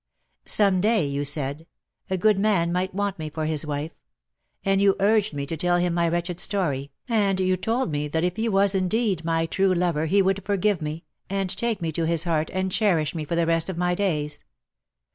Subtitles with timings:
[0.47, 1.67] Some day, you said,
[2.09, 3.91] a good man might want me for his wife;
[4.65, 8.23] and you urged me to tell him my wretched story, and you told me that
[8.23, 12.07] if he was indeed my true lover, he would forgive me, and take me to
[12.07, 14.43] his heart, and cherish me for the rest of my days.